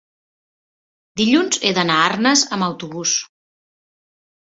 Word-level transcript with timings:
dilluns 1.21 1.61
he 1.71 1.75
d'anar 1.81 1.99
a 1.99 2.09
Arnes 2.09 2.47
amb 2.59 2.71
autobús. 2.73 3.17